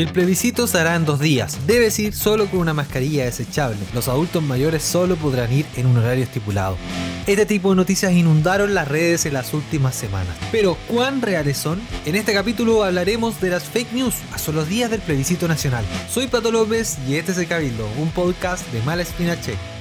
El 0.00 0.08
plebiscito 0.08 0.66
se 0.66 0.78
hará 0.78 0.96
en 0.96 1.04
dos 1.04 1.20
días. 1.20 1.58
Debes 1.66 1.98
ir 1.98 2.14
solo 2.14 2.46
con 2.46 2.60
una 2.60 2.72
mascarilla 2.72 3.26
desechable. 3.26 3.76
Los 3.92 4.08
adultos 4.08 4.42
mayores 4.42 4.82
solo 4.82 5.14
podrán 5.16 5.52
ir 5.52 5.66
en 5.76 5.86
un 5.86 5.98
horario 5.98 6.24
estipulado. 6.24 6.78
Este 7.26 7.44
tipo 7.44 7.68
de 7.68 7.76
noticias 7.76 8.10
inundaron 8.12 8.72
las 8.72 8.88
redes 8.88 9.26
en 9.26 9.34
las 9.34 9.52
últimas 9.52 9.94
semanas. 9.94 10.34
Pero, 10.50 10.78
¿cuán 10.88 11.20
reales 11.20 11.58
son? 11.58 11.82
En 12.06 12.14
este 12.14 12.32
capítulo 12.32 12.82
hablaremos 12.82 13.42
de 13.42 13.50
las 13.50 13.64
fake 13.64 13.92
news 13.92 14.14
a 14.32 14.38
solo 14.38 14.64
días 14.64 14.90
del 14.90 15.02
plebiscito 15.02 15.46
nacional. 15.46 15.84
Soy 16.10 16.28
Pato 16.28 16.50
López 16.50 16.96
y 17.06 17.16
este 17.16 17.32
es 17.32 17.38
El 17.38 17.48
Cabildo, 17.48 17.86
un 17.98 18.08
podcast 18.08 18.66
de 18.72 18.80
Mala 18.84 19.02
Espina 19.02 19.38
Che. 19.38 19.79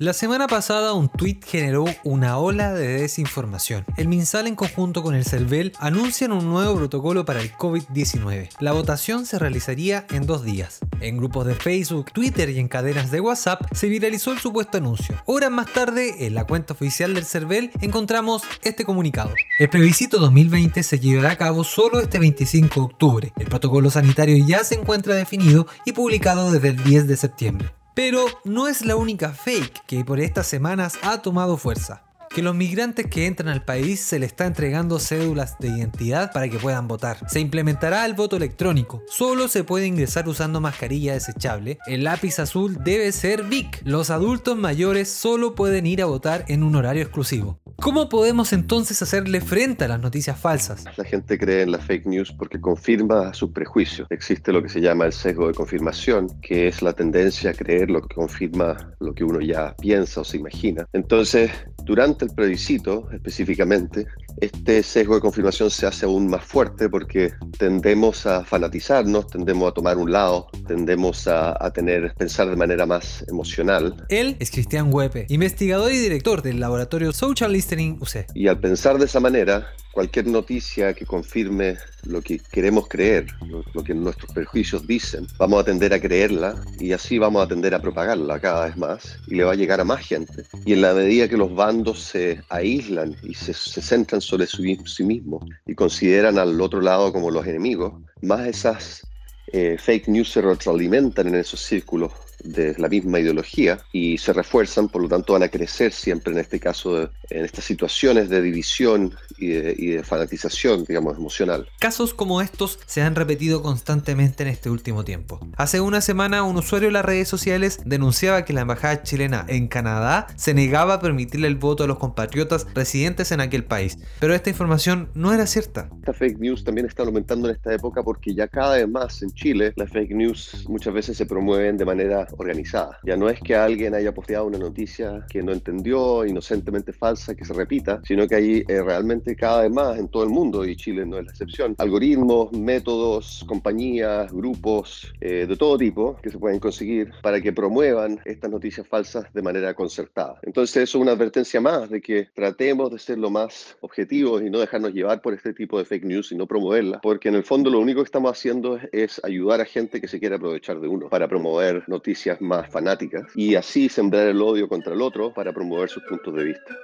La 0.00 0.14
semana 0.14 0.46
pasada 0.46 0.94
un 0.94 1.10
tweet 1.10 1.40
generó 1.46 1.84
una 2.04 2.38
ola 2.38 2.72
de 2.72 3.02
desinformación. 3.02 3.84
El 3.98 4.08
MinSal 4.08 4.46
en 4.46 4.56
conjunto 4.56 5.02
con 5.02 5.14
el 5.14 5.26
CERVEL 5.26 5.74
anuncian 5.78 6.32
un 6.32 6.48
nuevo 6.48 6.74
protocolo 6.74 7.26
para 7.26 7.42
el 7.42 7.52
COVID-19. 7.52 8.48
La 8.60 8.72
votación 8.72 9.26
se 9.26 9.38
realizaría 9.38 10.06
en 10.10 10.24
dos 10.24 10.42
días. 10.42 10.78
En 11.02 11.18
grupos 11.18 11.46
de 11.46 11.54
Facebook, 11.54 12.12
Twitter 12.12 12.48
y 12.48 12.60
en 12.60 12.68
cadenas 12.68 13.10
de 13.10 13.20
WhatsApp 13.20 13.60
se 13.74 13.90
viralizó 13.90 14.32
el 14.32 14.38
supuesto 14.38 14.78
anuncio. 14.78 15.22
Horas 15.26 15.50
más 15.50 15.70
tarde, 15.70 16.26
en 16.26 16.34
la 16.34 16.46
cuenta 16.46 16.72
oficial 16.72 17.12
del 17.12 17.26
CERVEL 17.26 17.70
encontramos 17.82 18.42
este 18.62 18.86
comunicado. 18.86 19.34
El 19.58 19.68
plebiscito 19.68 20.18
2020 20.18 20.82
se 20.82 20.98
llevará 20.98 21.32
a 21.32 21.36
cabo 21.36 21.62
solo 21.62 22.00
este 22.00 22.18
25 22.18 22.74
de 22.74 22.80
octubre. 22.80 23.32
El 23.36 23.48
protocolo 23.48 23.90
sanitario 23.90 24.42
ya 24.46 24.64
se 24.64 24.76
encuentra 24.76 25.14
definido 25.14 25.66
y 25.84 25.92
publicado 25.92 26.52
desde 26.52 26.68
el 26.68 26.82
10 26.82 27.06
de 27.06 27.16
septiembre. 27.18 27.79
Pero 28.02 28.24
no 28.44 28.66
es 28.66 28.82
la 28.86 28.96
única 28.96 29.34
fake 29.34 29.84
que 29.86 30.06
por 30.06 30.20
estas 30.20 30.46
semanas 30.46 30.98
ha 31.02 31.20
tomado 31.20 31.58
fuerza. 31.58 32.09
Que 32.32 32.42
los 32.42 32.54
migrantes 32.54 33.08
que 33.08 33.26
entran 33.26 33.48
al 33.48 33.64
país 33.64 33.98
se 33.98 34.20
les 34.20 34.28
está 34.28 34.46
entregando 34.46 35.00
cédulas 35.00 35.58
de 35.58 35.66
identidad 35.66 36.30
para 36.32 36.48
que 36.48 36.58
puedan 36.58 36.86
votar. 36.86 37.28
Se 37.28 37.40
implementará 37.40 38.06
el 38.06 38.14
voto 38.14 38.36
electrónico. 38.36 39.02
Solo 39.08 39.48
se 39.48 39.64
puede 39.64 39.86
ingresar 39.86 40.28
usando 40.28 40.60
mascarilla 40.60 41.14
desechable. 41.14 41.78
El 41.88 42.04
lápiz 42.04 42.38
azul 42.38 42.78
debe 42.84 43.10
ser 43.10 43.42
VIC. 43.42 43.82
Los 43.84 44.10
adultos 44.10 44.56
mayores 44.56 45.08
solo 45.08 45.56
pueden 45.56 45.86
ir 45.86 46.02
a 46.02 46.06
votar 46.06 46.44
en 46.46 46.62
un 46.62 46.76
horario 46.76 47.02
exclusivo. 47.02 47.58
¿Cómo 47.80 48.08
podemos 48.08 48.52
entonces 48.52 49.02
hacerle 49.02 49.40
frente 49.40 49.86
a 49.86 49.88
las 49.88 50.00
noticias 50.00 50.38
falsas? 50.38 50.84
La 50.96 51.04
gente 51.04 51.36
cree 51.36 51.62
en 51.62 51.72
la 51.72 51.78
fake 51.78 52.06
news 52.06 52.30
porque 52.30 52.60
confirma 52.60 53.34
sus 53.34 53.50
prejuicios. 53.50 54.06
Existe 54.10 54.52
lo 54.52 54.62
que 54.62 54.68
se 54.68 54.80
llama 54.80 55.06
el 55.06 55.12
sesgo 55.12 55.48
de 55.48 55.54
confirmación, 55.54 56.28
que 56.42 56.68
es 56.68 56.80
la 56.80 56.92
tendencia 56.92 57.50
a 57.50 57.54
creer 57.54 57.90
lo 57.90 58.02
que 58.02 58.14
confirma 58.14 58.94
lo 59.00 59.14
que 59.14 59.24
uno 59.24 59.40
ya 59.40 59.74
piensa 59.80 60.20
o 60.20 60.24
se 60.24 60.36
imagina. 60.36 60.86
Entonces, 60.92 61.50
durante 61.84 62.19
el 62.24 62.34
plebiscito 62.34 63.10
específicamente, 63.12 64.06
este 64.40 64.82
sesgo 64.82 65.14
de 65.14 65.20
confirmación 65.20 65.70
se 65.70 65.86
hace 65.86 66.06
aún 66.06 66.28
más 66.28 66.44
fuerte 66.44 66.88
porque 66.88 67.32
tendemos 67.58 68.26
a 68.26 68.44
fanatizarnos, 68.44 69.26
tendemos 69.26 69.70
a 69.70 69.72
tomar 69.72 69.98
un 69.98 70.12
lado, 70.12 70.48
tendemos 70.66 71.26
a, 71.26 71.70
tener, 71.72 72.14
pensar 72.14 72.48
de 72.48 72.56
manera 72.56 72.86
más 72.86 73.24
emocional. 73.28 73.94
Él 74.08 74.36
es 74.40 74.50
Cristian 74.50 74.92
Huepe, 74.92 75.26
investigador 75.28 75.92
y 75.92 75.98
director 75.98 76.42
del 76.42 76.60
laboratorio 76.60 77.12
Social 77.12 77.52
Listening 77.52 77.98
UC. 78.00 78.26
Y 78.34 78.48
al 78.48 78.58
pensar 78.58 78.98
de 78.98 79.04
esa 79.04 79.20
manera, 79.20 79.72
cualquier 79.92 80.26
noticia 80.26 80.94
que 80.94 81.04
confirme 81.04 81.76
lo 82.04 82.22
que 82.22 82.38
queremos 82.38 82.88
creer, 82.88 83.26
lo, 83.74 83.84
que 83.84 83.94
nuestros 83.94 84.32
prejuicios 84.32 84.86
dicen, 84.86 85.26
vamos 85.38 85.60
a 85.60 85.64
tender 85.64 85.92
a 85.92 86.00
creerla 86.00 86.54
y 86.78 86.92
así 86.92 87.18
vamos 87.18 87.44
a 87.44 87.48
tender 87.48 87.74
a 87.74 87.80
propagarla 87.80 88.40
cada 88.40 88.66
vez 88.66 88.76
más 88.76 89.18
y 89.26 89.34
le 89.34 89.44
va 89.44 89.52
a 89.52 89.56
llegar 89.56 89.80
a 89.80 89.84
más 89.84 90.06
gente. 90.06 90.44
Y 90.64 90.72
en 90.72 90.82
la 90.82 90.94
medida 90.94 91.28
que 91.28 91.36
los 91.36 91.54
bandos 91.54 92.00
se 92.00 92.40
aíslan 92.48 93.16
y 93.22 93.34
se, 93.34 93.52
centran 93.52 94.19
sobre 94.20 94.46
sí 94.46 95.04
mismos 95.04 95.44
y 95.66 95.74
consideran 95.74 96.38
al 96.38 96.60
otro 96.60 96.80
lado 96.80 97.12
como 97.12 97.30
los 97.30 97.46
enemigos, 97.46 97.94
más 98.22 98.46
esas 98.46 99.06
eh, 99.52 99.76
fake 99.78 100.08
news 100.08 100.30
se 100.30 100.42
retroalimentan 100.42 101.28
en 101.28 101.36
esos 101.36 101.60
círculos 101.60 102.12
de 102.44 102.74
la 102.78 102.88
misma 102.88 103.20
ideología 103.20 103.78
y 103.92 104.18
se 104.18 104.32
refuerzan, 104.32 104.88
por 104.88 105.02
lo 105.02 105.08
tanto 105.08 105.32
van 105.34 105.42
a 105.42 105.48
crecer 105.48 105.92
siempre 105.92 106.32
en 106.32 106.38
este 106.38 106.60
caso, 106.60 107.10
en 107.30 107.44
estas 107.44 107.64
situaciones 107.64 108.28
de 108.28 108.42
división 108.42 109.14
y 109.38 109.48
de, 109.48 110.02
fanatización, 110.04 110.84
digamos, 110.84 111.16
emocional. 111.16 111.68
Casos 111.78 112.14
como 112.14 112.40
estos 112.40 112.78
se 112.86 113.02
han 113.02 113.14
repetido 113.14 113.62
constantemente 113.62 114.42
en 114.42 114.48
este 114.48 114.70
último 114.70 115.04
tiempo. 115.04 115.40
Hace 115.56 115.80
una 115.80 116.00
semana 116.00 116.42
un 116.42 116.56
usuario 116.56 116.88
de 116.88 116.92
las 116.92 117.04
redes 117.04 117.28
sociales 117.28 117.80
denunciaba 117.84 118.44
que 118.44 118.52
la 118.52 118.62
embajada 118.62 119.02
chilena 119.02 119.44
en 119.48 119.68
Canadá 119.68 120.26
se 120.36 120.54
negaba 120.54 120.94
a 120.94 121.00
permitirle 121.00 121.48
el 121.48 121.56
voto 121.56 121.84
a 121.84 121.86
los 121.86 121.98
compatriotas 121.98 122.66
residentes 122.74 123.32
en 123.32 123.40
aquel 123.40 123.64
país, 123.64 123.98
pero 124.18 124.34
esta 124.34 124.50
información 124.50 125.08
no 125.14 125.32
era 125.32 125.46
cierta. 125.46 125.88
Esta 126.00 126.12
fake 126.12 126.38
news 126.38 126.64
también 126.64 126.86
está 126.86 127.02
aumentando 127.02 127.48
en 127.48 127.56
esta 127.56 127.72
época 127.72 128.02
porque 128.02 128.34
ya 128.34 128.48
cada 128.48 128.76
vez 128.76 128.88
más 128.88 129.22
en 129.22 129.30
Chile 129.30 129.72
las 129.76 129.90
fake 129.90 130.12
news 130.12 130.64
muchas 130.68 130.92
veces 130.92 131.16
se 131.16 131.26
promueven 131.26 131.76
de 131.76 131.84
manera 131.84 132.26
organizada. 132.36 132.98
Ya 133.04 133.16
no 133.16 133.28
es 133.28 133.40
que 133.40 133.54
alguien 133.54 133.94
haya 133.94 134.12
posteado 134.12 134.46
una 134.46 134.58
noticia 134.58 135.24
que 135.28 135.42
no 135.42 135.52
entendió, 135.52 136.24
inocentemente 136.24 136.92
falsa, 136.92 137.34
que 137.34 137.44
se 137.44 137.52
repita, 137.52 138.00
sino 138.04 138.26
que 138.26 138.34
hay 138.34 138.64
eh, 138.68 138.82
realmente 138.82 139.36
cada 139.36 139.62
vez 139.62 139.70
más 139.70 139.98
en 139.98 140.08
todo 140.08 140.24
el 140.24 140.30
mundo, 140.30 140.64
y 140.64 140.76
Chile 140.76 141.06
no 141.06 141.18
es 141.18 141.24
la 141.24 141.30
excepción, 141.30 141.74
algoritmos, 141.78 142.52
métodos, 142.52 143.44
compañías, 143.46 144.32
grupos 144.32 145.12
eh, 145.20 145.46
de 145.48 145.56
todo 145.56 145.78
tipo 145.78 146.16
que 146.22 146.30
se 146.30 146.38
pueden 146.38 146.58
conseguir 146.58 147.10
para 147.22 147.40
que 147.40 147.52
promuevan 147.52 148.20
estas 148.24 148.50
noticias 148.50 148.86
falsas 148.86 149.24
de 149.32 149.42
manera 149.42 149.74
concertada. 149.74 150.38
Entonces 150.42 150.76
eso 150.76 150.98
es 150.98 151.02
una 151.02 151.12
advertencia 151.12 151.60
más 151.60 151.90
de 151.90 152.00
que 152.00 152.28
tratemos 152.34 152.90
de 152.90 152.98
ser 152.98 153.18
lo 153.18 153.30
más 153.30 153.76
objetivos 153.80 154.42
y 154.42 154.50
no 154.50 154.58
dejarnos 154.58 154.92
llevar 154.92 155.20
por 155.22 155.34
este 155.34 155.52
tipo 155.52 155.78
de 155.78 155.84
fake 155.84 156.04
news 156.04 156.32
y 156.32 156.36
no 156.36 156.46
promoverla, 156.46 157.00
porque 157.00 157.28
en 157.28 157.34
el 157.36 157.44
fondo 157.44 157.70
lo 157.70 157.80
único 157.80 158.00
que 158.00 158.06
estamos 158.06 158.32
haciendo 158.32 158.78
es 158.92 159.20
ayudar 159.24 159.60
a 159.60 159.64
gente 159.64 160.00
que 160.00 160.08
se 160.08 160.18
quiere 160.18 160.36
aprovechar 160.36 160.80
de 160.80 160.88
uno 160.88 161.08
para 161.08 161.28
promover 161.28 161.84
noticias 161.88 162.19
más 162.40 162.68
fanáticas 162.70 163.26
y 163.34 163.54
así 163.54 163.88
sembrar 163.88 164.26
el 164.26 164.42
odio 164.42 164.68
contra 164.68 164.94
el 164.94 165.02
otro 165.02 165.32
para 165.32 165.52
promover 165.52 165.88
sus 165.88 166.02
puntos 166.04 166.34
de 166.34 166.44
vista. 166.44 166.76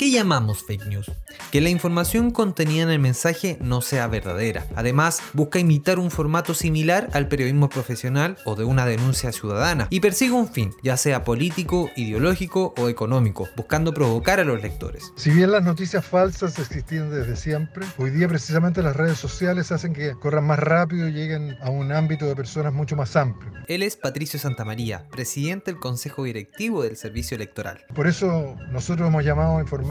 ¿Qué 0.00 0.10
llamamos 0.10 0.64
fake 0.64 0.86
news? 0.86 1.12
Que 1.52 1.60
la 1.60 1.68
información 1.68 2.30
contenida 2.30 2.84
en 2.84 2.88
el 2.88 3.00
mensaje 3.00 3.58
no 3.60 3.82
sea 3.82 4.06
verdadera. 4.06 4.66
Además, 4.74 5.20
busca 5.34 5.58
imitar 5.58 5.98
un 5.98 6.10
formato 6.10 6.54
similar 6.54 7.10
al 7.12 7.28
periodismo 7.28 7.68
profesional 7.68 8.38
o 8.46 8.56
de 8.56 8.64
una 8.64 8.86
denuncia 8.86 9.30
ciudadana 9.30 9.88
y 9.90 10.00
persigue 10.00 10.32
un 10.32 10.48
fin, 10.48 10.72
ya 10.82 10.96
sea 10.96 11.22
político, 11.22 11.90
ideológico 11.96 12.72
o 12.78 12.88
económico, 12.88 13.46
buscando 13.58 13.92
provocar 13.92 14.40
a 14.40 14.44
los 14.44 14.62
lectores. 14.62 15.12
Si 15.16 15.28
bien 15.32 15.52
las 15.52 15.64
noticias 15.64 16.02
falsas 16.02 16.58
existían 16.58 17.10
desde 17.10 17.36
siempre, 17.36 17.84
hoy 17.98 18.08
día 18.08 18.26
precisamente 18.26 18.82
las 18.82 18.96
redes 18.96 19.18
sociales 19.18 19.70
hacen 19.70 19.92
que 19.92 20.14
corran 20.14 20.46
más 20.46 20.60
rápido 20.60 21.08
y 21.08 21.12
lleguen 21.12 21.58
a 21.60 21.68
un 21.68 21.92
ámbito 21.92 22.24
de 22.24 22.34
personas 22.34 22.72
mucho 22.72 22.96
más 22.96 23.16
amplio. 23.16 23.52
Él 23.66 23.82
es 23.82 23.96
Patricio 23.96 24.40
Santamaría, 24.40 25.06
presidente 25.10 25.70
del 25.70 25.78
Consejo 25.78 26.24
Directivo 26.24 26.82
del 26.82 26.96
Servicio 26.96 27.34
Electoral. 27.34 27.84
Por 27.94 28.06
eso 28.06 28.56
nosotros 28.70 29.06
hemos 29.06 29.26
llamado 29.26 29.58
a 29.58 29.60
informar 29.60 29.90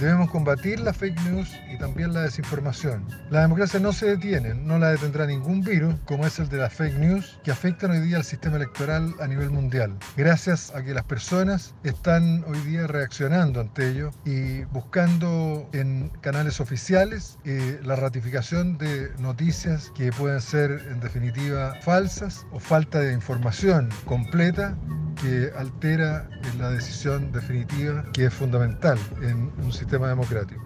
debemos 0.00 0.30
combatir 0.30 0.80
la 0.80 0.92
fake 0.92 1.20
news 1.22 1.48
y 1.72 1.78
también 1.78 2.12
la 2.12 2.22
desinformación. 2.22 3.06
La 3.30 3.42
democracia 3.42 3.78
no 3.78 3.92
se 3.92 4.06
detiene, 4.06 4.54
no 4.54 4.78
la 4.78 4.90
detendrá 4.90 5.26
ningún 5.26 5.62
virus 5.62 5.94
como 6.04 6.26
es 6.26 6.38
el 6.38 6.48
de 6.48 6.58
la 6.58 6.70
fake 6.70 6.98
news 6.98 7.38
que 7.44 7.52
afectan 7.52 7.92
hoy 7.92 8.00
día 8.00 8.16
al 8.16 8.24
sistema 8.24 8.56
electoral 8.56 9.14
a 9.20 9.26
nivel 9.26 9.50
mundial. 9.50 9.96
Gracias 10.16 10.74
a 10.74 10.82
que 10.82 10.94
las 10.94 11.04
personas 11.04 11.74
están 11.84 12.44
hoy 12.48 12.58
día 12.60 12.86
reaccionando 12.86 13.60
ante 13.60 13.88
ello 13.88 14.10
y 14.24 14.64
buscando 14.64 15.68
en 15.72 16.10
canales 16.20 16.60
oficiales 16.60 17.38
eh, 17.44 17.80
la 17.84 17.96
ratificación 17.96 18.78
de 18.78 19.10
noticias 19.18 19.92
que 19.94 20.10
pueden 20.12 20.40
ser 20.40 20.70
en 20.90 21.00
definitiva 21.00 21.74
falsas 21.82 22.46
o 22.52 22.58
falta 22.58 23.00
de 23.00 23.12
información 23.12 23.88
completa 24.06 24.76
que 25.20 25.50
altera 25.56 26.28
la 26.58 26.70
decisión 26.70 27.32
definitiva 27.32 28.04
que 28.12 28.26
es 28.26 28.34
fundamental 28.34 28.98
en 29.22 29.52
un 29.62 29.72
sistema 29.72 30.08
democrático. 30.08 30.62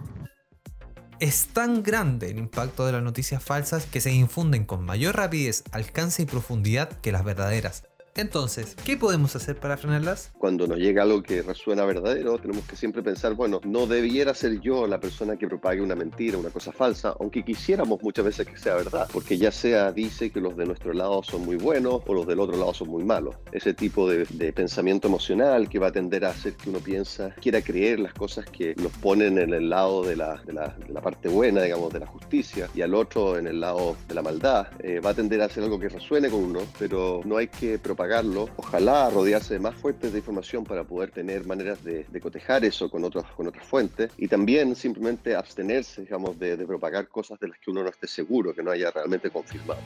Es 1.19 1.47
tan 1.47 1.83
grande 1.83 2.31
el 2.31 2.39
impacto 2.39 2.85
de 2.85 2.93
las 2.93 3.03
noticias 3.03 3.43
falsas 3.43 3.85
que 3.85 4.01
se 4.01 4.11
infunden 4.11 4.65
con 4.65 4.83
mayor 4.83 5.15
rapidez, 5.15 5.63
alcance 5.71 6.23
y 6.23 6.25
profundidad 6.25 6.89
que 7.01 7.11
las 7.11 7.23
verdaderas. 7.23 7.83
Entonces, 8.15 8.75
¿qué 8.83 8.97
podemos 8.97 9.37
hacer 9.37 9.55
para 9.57 9.77
frenarlas? 9.77 10.33
Cuando 10.37 10.67
nos 10.67 10.77
llega 10.77 11.03
algo 11.03 11.23
que 11.23 11.41
resuena 11.43 11.85
verdadero, 11.85 12.37
tenemos 12.39 12.65
que 12.65 12.75
siempre 12.75 13.01
pensar, 13.01 13.35
bueno, 13.35 13.61
no 13.63 13.87
debiera 13.87 14.33
ser 14.33 14.59
yo 14.59 14.85
la 14.85 14.99
persona 14.99 15.37
que 15.37 15.47
propague 15.47 15.81
una 15.81 15.95
mentira, 15.95 16.37
una 16.37 16.49
cosa 16.49 16.73
falsa, 16.73 17.15
aunque 17.21 17.43
quisiéramos 17.43 18.03
muchas 18.03 18.25
veces 18.25 18.47
que 18.47 18.57
sea 18.57 18.75
verdad, 18.75 19.07
porque 19.13 19.37
ya 19.37 19.49
sea 19.51 19.93
dice 19.93 20.29
que 20.29 20.41
los 20.41 20.57
de 20.57 20.65
nuestro 20.65 20.91
lado 20.91 21.23
son 21.23 21.45
muy 21.45 21.55
buenos 21.55 22.01
o 22.05 22.13
los 22.13 22.27
del 22.27 22.41
otro 22.41 22.57
lado 22.57 22.73
son 22.73 22.89
muy 22.89 23.05
malos. 23.05 23.35
Ese 23.53 23.73
tipo 23.73 24.09
de, 24.09 24.25
pensamiento 24.51 25.07
emocional 25.07 25.69
que 25.69 25.79
va 25.79 25.87
a 25.87 25.91
tender 25.93 26.25
a 26.25 26.31
hacer 26.31 26.53
que 26.55 26.69
uno 26.69 26.79
piensa, 26.79 27.33
quiera 27.35 27.61
creer 27.61 28.01
las 28.01 28.13
cosas 28.13 28.45
que 28.45 28.75
nos 28.75 28.91
ponen 28.97 29.37
en 29.37 29.53
el 29.53 29.69
lado 29.69 30.03
de 30.03 30.17
la, 30.17 30.41
de 30.45 30.51
la, 30.51 31.01
parte 31.01 31.29
buena, 31.29 31.61
digamos, 31.63 31.93
de 31.93 31.99
la 31.99 32.07
justicia, 32.07 32.69
y 32.75 32.81
al 32.81 32.93
otro 32.93 33.37
en 33.37 33.47
el 33.47 33.61
lado 33.61 33.95
de 34.07 34.13
la 34.13 34.21
maldad, 34.21 34.67
eh, 34.83 34.99
va 34.99 35.11
a 35.11 35.13
tender 35.13 35.41
a 35.41 35.45
hacer 35.45 35.63
algo 35.63 35.79
que 35.79 35.89
resuene 35.89 36.29
con 36.29 36.43
uno, 36.43 36.59
pero 36.77 37.21
no 37.23 37.37
hay 37.37 37.47
que 37.47 37.79
propagar 37.79 38.00
propagarlo. 38.01 38.49
Ojalá 38.55 39.09
rodearse 39.11 39.53
de 39.53 39.59
más 39.59 39.75
fuentes 39.75 40.11
de 40.11 40.19
información 40.19 40.63
para 40.63 40.83
poder 40.83 41.11
tener 41.11 41.45
maneras 41.45 41.83
de, 41.83 42.05
cotejar 42.19 42.65
eso 42.65 42.89
con, 42.89 43.03
otros, 43.03 43.25
con 43.37 43.47
otras 43.47 43.65
fuentes 43.65 44.11
y 44.17 44.27
también 44.27 44.75
simplemente 44.75 45.35
abstenerse, 45.35 46.01
digamos, 46.01 46.39
de, 46.39 46.57
de 46.57 46.65
propagar 46.65 47.07
cosas 47.07 47.39
de 47.39 47.49
las 47.49 47.59
que 47.59 47.69
uno 47.69 47.83
no 47.83 47.89
esté 47.89 48.07
seguro, 48.07 48.55
que 48.55 48.63
no 48.63 48.71
haya 48.71 48.89
realmente 48.89 49.29
confirmado. 49.29 49.79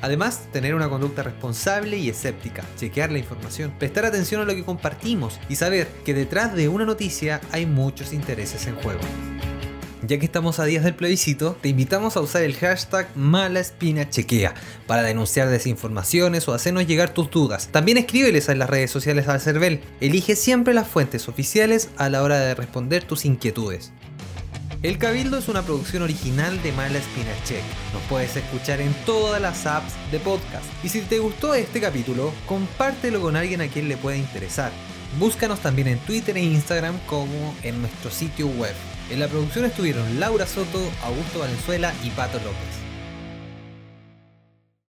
Además, 0.00 0.48
tener 0.50 0.74
una 0.74 0.88
conducta 0.88 1.22
responsable 1.22 1.98
y 1.98 2.08
escéptica, 2.08 2.64
chequear 2.76 3.12
la 3.12 3.18
información, 3.18 3.72
prestar 3.78 4.06
atención 4.06 4.40
a 4.40 4.44
lo 4.44 4.54
que 4.54 4.64
compartimos 4.64 5.38
y 5.48 5.56
saber 5.56 5.86
que 6.04 6.14
detrás 6.14 6.54
de 6.54 6.68
una 6.68 6.86
noticia 6.86 7.40
hay 7.52 7.66
muchos 7.66 8.12
intereses 8.12 8.66
en 8.66 8.76
juego. 8.76 9.00
Ya 10.04 10.18
que 10.18 10.26
estamos 10.26 10.58
a 10.58 10.64
días 10.64 10.82
del 10.82 10.96
plebiscito, 10.96 11.56
te 11.60 11.68
invitamos 11.68 12.16
a 12.16 12.20
usar 12.20 12.42
el 12.42 12.56
hashtag 12.56 13.08
MalaEspinaChequea 13.14 14.52
para 14.88 15.04
denunciar 15.04 15.48
desinformaciones 15.48 16.48
o 16.48 16.54
hacernos 16.54 16.88
llegar 16.88 17.14
tus 17.14 17.30
dudas. 17.30 17.68
También 17.70 17.98
escríbeles 17.98 18.48
en 18.48 18.58
las 18.58 18.68
redes 18.68 18.90
sociales 18.90 19.28
al 19.28 19.40
CERVEL. 19.40 19.80
Elige 20.00 20.34
siempre 20.34 20.74
las 20.74 20.88
fuentes 20.88 21.28
oficiales 21.28 21.88
a 21.98 22.08
la 22.08 22.24
hora 22.24 22.40
de 22.40 22.56
responder 22.56 23.04
tus 23.04 23.24
inquietudes. 23.24 23.92
El 24.82 24.98
Cabildo 24.98 25.38
es 25.38 25.46
una 25.46 25.62
producción 25.62 26.02
original 26.02 26.60
de 26.64 26.72
Mala 26.72 26.98
Check. 27.44 27.62
Nos 27.92 28.02
puedes 28.08 28.34
escuchar 28.34 28.80
en 28.80 28.92
todas 29.06 29.40
las 29.40 29.66
apps 29.66 29.92
de 30.10 30.18
podcast. 30.18 30.66
Y 30.82 30.88
si 30.88 31.02
te 31.02 31.20
gustó 31.20 31.54
este 31.54 31.80
capítulo, 31.80 32.32
compártelo 32.46 33.20
con 33.20 33.36
alguien 33.36 33.60
a 33.60 33.68
quien 33.68 33.88
le 33.88 33.96
pueda 33.96 34.16
interesar. 34.16 34.72
Búscanos 35.20 35.60
también 35.60 35.86
en 35.86 35.98
Twitter 36.00 36.36
e 36.36 36.42
Instagram 36.42 36.98
como 37.06 37.54
en 37.62 37.80
nuestro 37.80 38.10
sitio 38.10 38.48
web. 38.48 38.74
En 39.10 39.20
la 39.20 39.28
producción 39.28 39.64
estuvieron 39.64 40.20
Laura 40.20 40.46
Soto, 40.46 40.78
Augusto 41.04 41.40
Valenzuela 41.40 41.92
y 42.02 42.10
Pato 42.10 42.38
López. 42.38 42.81